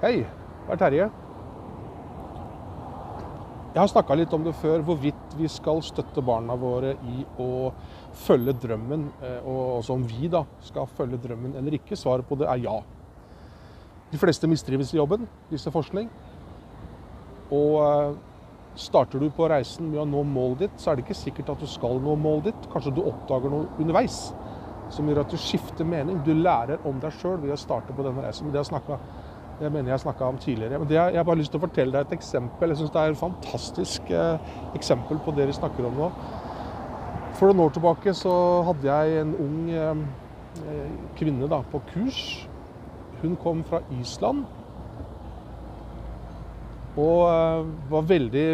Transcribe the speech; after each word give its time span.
Hei, 0.00 0.22
det 0.64 0.72
er 0.72 0.78
Terje. 0.80 1.06
Jeg 3.74 3.76
har 3.76 3.90
snakka 3.92 4.14
litt 4.16 4.32
om 4.32 4.46
det 4.46 4.54
før, 4.56 4.80
hvorvidt 4.80 5.34
vi 5.36 5.44
skal 5.52 5.82
støtte 5.84 6.22
barna 6.24 6.54
våre 6.56 6.94
i 7.04 7.26
å 7.44 7.68
følge 8.22 8.54
drømmen, 8.62 9.02
eh, 9.20 9.44
og 9.44 9.58
også 9.82 9.98
om 9.98 10.06
vi 10.08 10.30
da 10.32 10.40
skal 10.64 10.88
følge 10.96 11.20
drømmen 11.20 11.52
eller 11.60 11.76
ikke. 11.76 12.00
Svaret 12.00 12.24
på 12.24 12.38
det 12.40 12.48
er 12.48 12.64
ja. 12.64 12.78
De 14.08 14.22
fleste 14.22 14.48
mistrives 14.48 14.94
i 14.94 14.96
jobben, 14.96 15.28
viser 15.52 15.74
forskning. 15.74 16.08
Og 17.52 17.76
eh, 17.84 18.16
starter 18.80 19.20
du 19.20 19.28
på 19.36 19.52
reisen 19.52 19.92
med 19.92 20.00
å 20.00 20.08
nå 20.08 20.24
målet 20.32 20.64
ditt, 20.64 20.80
så 20.80 20.94
er 20.94 20.96
det 20.96 21.04
ikke 21.04 21.20
sikkert 21.26 21.52
at 21.58 21.60
du 21.60 21.68
skal 21.68 22.00
nå 22.00 22.16
målet 22.16 22.54
ditt. 22.54 22.70
Kanskje 22.72 22.96
du 22.96 23.02
oppdager 23.04 23.52
noe 23.52 23.68
underveis 23.76 24.30
som 24.90 25.06
gjør 25.06 25.26
at 25.26 25.36
du 25.36 25.36
skifter 25.36 25.84
mening. 25.84 26.24
Du 26.24 26.32
lærer 26.32 26.80
om 26.88 27.04
deg 27.04 27.12
sjøl 27.20 27.36
ved 27.44 27.52
å 27.52 27.60
starte 27.60 27.92
på 27.92 28.08
denne 28.08 28.24
reisen. 28.24 28.48
Det 28.48 28.64
har 28.64 28.70
det 29.60 29.68
mener 29.68 29.92
jeg 29.92 30.00
snakka 30.00 30.24
om 30.24 30.38
tidligere. 30.40 30.78
Men 30.80 30.88
det, 30.88 30.96
jeg 30.96 31.18
har 31.20 31.26
bare 31.28 31.38
lyst 31.40 31.52
til 31.52 31.60
å 31.60 31.66
fortelle 31.66 31.92
deg 31.92 32.06
et 32.06 32.14
eksempel. 32.16 32.70
Jeg 32.72 32.80
syns 32.80 32.92
det 32.94 33.00
er 33.02 33.12
et 33.12 33.20
fantastisk 33.20 34.12
eh, 34.16 34.54
eksempel 34.78 35.20
på 35.20 35.34
det 35.36 35.50
vi 35.50 35.56
snakker 35.58 35.84
om 35.84 35.98
nå. 36.00 36.06
For 37.36 37.50
noen 37.50 37.66
år 37.66 37.74
tilbake 37.76 38.14
så 38.16 38.32
hadde 38.70 38.88
jeg 38.88 39.20
en 39.20 39.34
ung 39.44 39.58
eh, 39.76 40.94
kvinne 41.20 41.50
da, 41.52 41.60
på 41.68 41.82
kurs. 41.90 42.22
Hun 43.20 43.36
kom 43.42 43.60
fra 43.68 43.82
Island. 43.98 44.46
Og 46.96 47.20
eh, 47.28 47.68
var 47.92 48.08
veldig 48.08 48.46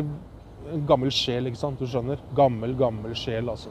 gammel 0.91 1.14
sjel, 1.14 1.47
ikke 1.47 1.62
sant. 1.62 1.78
Du 1.78 1.86
skjønner? 1.86 2.19
Gammel, 2.34 2.75
gammel 2.78 3.14
sjel, 3.14 3.47
altså. 3.55 3.70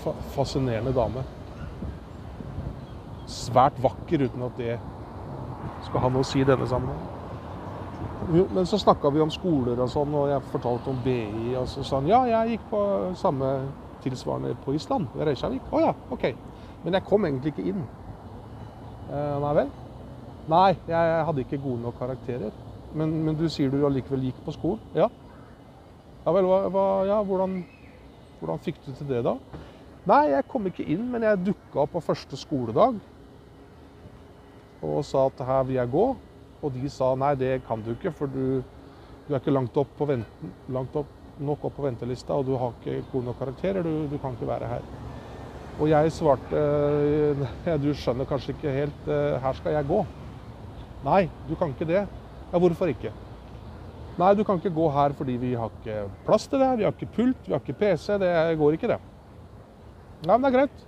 Fa 0.00 0.16
fascinerende 0.32 0.96
dame. 0.96 1.28
Svært 3.28 3.76
vakker, 3.84 4.24
uten 4.24 4.48
at 4.48 4.56
det 4.60 4.80
skal 5.88 6.04
ha 6.04 6.10
noe 6.12 6.24
å 6.24 6.28
si 6.28 6.40
i 6.42 6.48
denne 6.48 6.66
sammenheng. 6.68 7.12
Men 8.24 8.66
så 8.66 8.78
snakka 8.80 9.10
vi 9.12 9.20
om 9.20 9.32
skoler 9.32 9.80
og 9.84 9.90
sånn, 9.92 10.14
og 10.16 10.30
jeg 10.30 10.44
fortalte 10.50 10.90
om 10.90 11.00
BI. 11.04 11.52
Og 11.60 11.68
så 11.68 11.84
sa 11.84 12.00
han 12.00 12.08
ja, 12.08 12.22
jeg 12.30 12.54
gikk 12.54 12.68
på 12.70 12.82
samme 13.20 13.50
tilsvarende 14.04 14.54
på 14.64 14.74
Island, 14.76 15.08
ved 15.14 15.28
Reykjavik. 15.28 15.68
Å 15.72 15.82
ja, 15.84 15.92
OK. 16.14 16.26
Men 16.84 16.98
jeg 16.98 17.06
kom 17.08 17.28
egentlig 17.28 17.54
ikke 17.54 17.66
inn. 17.72 17.82
Eh, 19.08 19.36
nei 19.44 19.52
vel? 19.60 19.72
Nei, 20.52 20.70
jeg 20.88 21.26
hadde 21.28 21.44
ikke 21.44 21.60
gode 21.62 21.84
nok 21.84 22.00
karakterer. 22.00 22.52
Men, 22.94 23.12
men 23.26 23.36
du 23.38 23.46
sier 23.50 23.72
du 23.72 23.84
allikevel 23.86 24.28
gikk 24.28 24.42
på 24.46 24.56
skolen? 24.56 24.82
Ja. 24.96 25.08
Ja 26.24 26.32
vel, 26.32 26.48
hva, 26.48 26.60
hva, 26.72 26.84
ja, 27.08 27.18
hvordan, 27.24 27.58
hvordan 28.40 28.60
fikk 28.64 28.80
du 28.84 28.92
til 28.92 29.08
det, 29.10 29.24
da? 29.26 29.36
Nei, 30.08 30.22
jeg 30.34 30.46
kom 30.52 30.68
ikke 30.68 30.84
inn, 30.84 31.04
men 31.12 31.24
jeg 31.24 31.42
dukka 31.46 31.84
opp 31.84 31.94
på 31.96 32.04
første 32.04 32.36
skoledag 32.40 33.00
og 34.84 35.04
sa 35.06 35.26
at 35.30 35.42
her 35.48 35.66
vil 35.68 35.78
jeg 35.80 35.92
gå. 35.92 36.06
Og 36.64 36.72
de 36.72 36.88
sa 36.92 37.10
nei, 37.20 37.34
det 37.36 37.58
kan 37.66 37.82
du 37.84 37.92
ikke, 37.92 38.12
for 38.16 38.30
du, 38.30 38.62
du 39.26 39.32
er 39.34 39.40
ikke 39.40 39.52
langt, 39.52 39.76
opp 39.76 40.00
venten, 40.08 40.52
langt 40.72 40.96
opp, 40.96 41.10
nok 41.44 41.66
opp 41.68 41.76
på 41.76 41.84
ventelista, 41.84 42.36
og 42.38 42.46
du 42.48 42.54
har 42.60 42.72
ikke 42.78 43.02
gode 43.12 43.28
nok 43.28 43.40
karakterer. 43.42 43.84
Du, 43.84 44.06
du, 44.08 44.16
kan 44.22 44.36
ikke 44.36 44.48
være 44.48 44.70
her. 44.70 44.86
Og 45.74 45.90
jeg 45.90 46.12
svarte 46.14 46.60
ja, 47.66 47.76
du 47.80 47.90
skjønner 47.98 48.28
kanskje 48.30 48.54
ikke 48.54 48.72
helt, 48.72 49.08
eh, 49.10 49.34
her 49.42 49.58
skal 49.58 49.74
jeg 49.74 49.88
gå. 49.90 50.04
Nei, 51.04 51.24
du 51.48 51.56
kan 51.58 51.74
ikke 51.74 51.88
det. 51.90 52.04
Ja, 52.52 52.60
hvorfor 52.62 52.88
ikke? 52.88 53.12
Nei, 54.14 54.30
du 54.38 54.44
kan 54.46 54.60
ikke 54.60 54.72
gå 54.72 54.86
her 54.94 55.12
fordi 55.18 55.34
vi 55.42 55.52
har 55.58 55.72
ikke 55.74 56.04
plass 56.24 56.46
til 56.48 56.62
det. 56.62 56.70
Vi 56.78 56.86
har 56.86 56.94
ikke 56.94 57.12
pult, 57.16 57.48
vi 57.48 57.52
har 57.52 57.60
ikke 57.60 57.76
PC. 57.80 58.14
Det 58.22 58.32
går 58.60 58.78
ikke, 58.78 58.92
det. 58.94 59.00
Nei, 60.24 60.36
men 60.36 60.46
det 60.46 60.52
er 60.52 60.58
greit. 60.60 60.84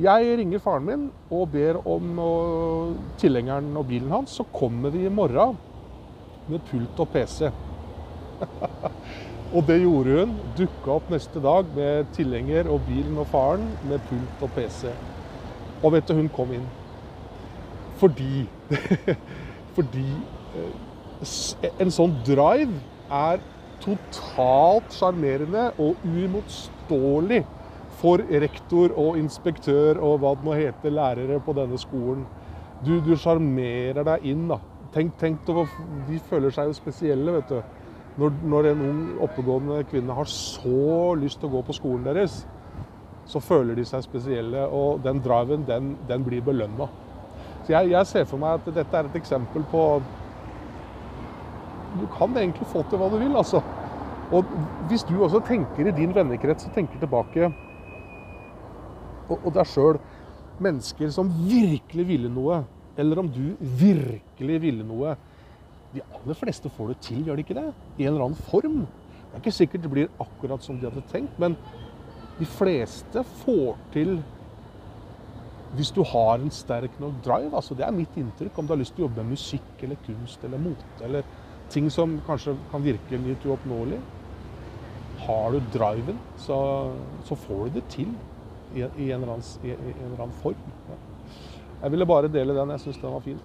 Jeg 0.00 0.36
ringer 0.38 0.62
faren 0.64 0.86
min 0.86 1.02
og 1.28 1.50
ber 1.52 1.76
om 1.84 2.20
tilhengeren 3.20 3.74
og 3.76 3.84
bilen 3.90 4.14
hans. 4.14 4.38
Så 4.38 4.46
kommer 4.54 4.90
vi 4.94 5.04
i 5.04 5.12
morgen 5.12 5.58
med 6.48 6.62
pult 6.70 7.02
og 7.04 7.08
PC. 7.12 7.50
og 9.54 9.66
det 9.68 9.80
gjorde 9.82 10.22
hun. 10.22 10.32
Dukka 10.56 10.94
opp 10.96 11.12
neste 11.12 11.42
dag 11.44 11.68
med 11.76 12.08
tilhenger 12.16 12.70
og 12.72 12.80
bilen 12.88 13.20
og 13.20 13.28
faren 13.28 13.68
med 13.90 14.00
pult 14.08 14.46
og 14.46 14.54
PC. 14.56 14.88
Og 15.82 15.92
vet 15.92 16.08
du, 16.08 16.16
hun 16.16 16.32
kom 16.32 16.56
inn. 16.56 16.66
Fordi 18.00 18.46
Fordi 19.76 20.08
eh, 20.56 21.70
en 21.80 21.92
sånn 21.92 22.16
drive 22.26 22.80
er 23.12 23.40
totalt 23.80 24.92
sjarmerende 24.96 25.70
og 25.80 26.00
uimotståelig 26.04 27.44
for 28.00 28.22
rektor 28.42 28.94
og 28.98 29.18
inspektør 29.20 30.00
og 30.00 30.20
hva 30.22 30.34
det 30.36 30.46
nå 30.46 30.56
heter, 30.56 30.94
lærere 30.94 31.40
på 31.44 31.54
denne 31.56 31.78
skolen. 31.80 32.24
Du, 32.84 32.94
du 33.04 33.12
sjarmerer 33.18 34.04
deg 34.06 34.24
inn, 34.30 34.46
da. 34.48 34.56
Tenk, 34.94 35.18
tenk 35.20 35.44
De 35.46 36.18
føler 36.30 36.54
seg 36.54 36.70
jo 36.70 36.78
spesielle, 36.78 37.36
vet 37.36 37.52
du. 37.52 37.60
Når, 38.20 38.32
når, 38.52 38.70
en 38.72 38.80
ung, 38.88 39.02
oppegående 39.22 39.84
kvinne 39.90 40.16
har 40.16 40.28
så 40.28 41.12
lyst 41.20 41.40
til 41.40 41.50
å 41.50 41.58
gå 41.58 41.62
på 41.68 41.76
skolen 41.76 42.08
deres, 42.08 42.40
så 43.30 43.40
føler 43.40 43.78
de 43.78 43.84
seg 43.86 44.02
spesielle. 44.04 44.64
Og 44.66 45.04
den 45.04 45.20
driven, 45.24 45.66
den, 45.68 45.94
den 46.08 46.24
blir 46.26 46.42
belønna. 46.44 46.88
Så 47.66 47.76
jeg, 47.76 47.92
jeg, 47.92 48.08
ser 48.08 48.26
for 48.26 48.40
meg 48.40 48.58
at 48.58 48.72
dette 48.80 48.96
er 48.96 49.10
et 49.10 49.20
eksempel 49.20 49.62
på 49.70 49.84
Du 52.00 52.06
kan 52.14 52.36
egentlig 52.38 52.66
få 52.70 52.82
til 52.88 53.00
hva 53.00 53.10
du 53.12 53.18
vil, 53.20 53.36
altså. 53.36 53.60
Og 54.32 54.46
hvis 54.88 55.02
du 55.08 55.16
også 55.22 55.40
tenker 55.46 55.88
i 55.90 55.94
din 55.94 56.14
vennekrets 56.14 56.68
og 56.68 56.74
tenker 56.74 57.02
tilbake 57.02 57.50
og 59.38 59.52
deg 59.54 59.68
sjøl 59.68 59.98
mennesker 60.60 61.12
som 61.14 61.30
virkelig 61.46 62.06
ville 62.08 62.30
noe, 62.32 62.62
eller 63.00 63.22
om 63.22 63.28
du 63.32 63.56
virkelig 63.60 64.56
ville 64.60 64.84
noe 64.84 65.16
De 65.90 66.02
aller 66.04 66.36
fleste 66.38 66.70
får 66.70 66.92
det 66.92 66.98
til, 67.02 67.22
gjør 67.26 67.38
de 67.38 67.42
ikke 67.42 67.56
det? 67.56 67.70
I 67.98 68.04
en 68.04 68.12
eller 68.12 68.28
annen 68.28 68.44
form. 68.46 68.84
Det 68.84 69.32
er 69.32 69.40
ikke 69.40 69.54
sikkert 69.56 69.82
det 69.82 69.90
blir 69.90 70.12
akkurat 70.22 70.62
som 70.62 70.76
de 70.78 70.86
hadde 70.86 71.02
tenkt, 71.10 71.34
men 71.42 71.56
de 72.38 72.46
fleste 72.46 73.24
får 73.40 73.74
til 73.94 74.20
hvis 75.74 75.90
du 75.94 76.00
har 76.06 76.38
en 76.38 76.50
sterk 76.50 76.94
nok 77.02 77.18
drive. 77.24 77.50
altså 77.54 77.74
Det 77.74 77.84
er 77.86 77.94
mitt 77.94 78.16
inntrykk. 78.18 78.58
Om 78.58 78.66
du 78.66 78.72
har 78.72 78.80
lyst 78.80 78.94
til 78.96 79.04
å 79.04 79.08
jobbe 79.08 79.22
med 79.22 79.36
musikk 79.36 79.82
eller 79.82 79.98
kunst 80.06 80.46
eller 80.46 80.62
mote 80.62 81.04
eller 81.06 81.26
ting 81.70 81.90
som 81.90 82.16
kanskje 82.26 82.56
kan 82.72 82.82
virke 82.82 83.20
litt 83.26 83.46
uoppnåelig. 83.46 84.00
Har 85.26 85.52
du 85.52 85.60
driven, 85.74 86.18
så, 86.38 86.58
så 87.28 87.36
får 87.38 87.66
du 87.68 87.78
det 87.78 87.84
til 87.92 88.14
i, 88.74 88.82
en, 88.82 88.90
i 88.98 89.10
en 89.10 89.22
eller 89.22 90.22
annen 90.22 90.36
form. 90.42 90.74
Ja. 90.88 90.98
Jeg 91.82 91.90
ville 91.94 92.06
bare 92.06 92.28
dele 92.28 92.56
den. 92.56 92.70
Jeg 92.70 92.80
syns 92.80 92.98
den 93.02 93.12
var 93.12 93.24
fin. 93.24 93.38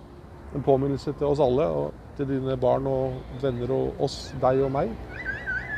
En 0.55 0.63
påminnelse 0.63 1.13
til 1.13 1.27
oss 1.27 1.39
alle, 1.43 1.67
og 1.67 1.93
til 2.17 2.27
dine 2.29 2.57
barn 2.57 2.87
og 2.87 3.13
venner 3.41 3.71
og 3.75 4.01
oss, 4.07 4.33
deg 4.41 4.63
og 4.63 4.71
meg. 4.71 4.91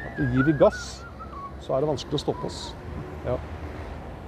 At 0.08 0.19
gir 0.34 0.46
vi 0.46 0.58
gass, 0.58 1.06
så 1.62 1.74
er 1.74 1.84
det 1.84 1.91
vanskelig 1.94 2.19
å 2.19 2.25
stoppe 2.28 2.50
oss. 2.50 2.59
Ja. 3.25 3.38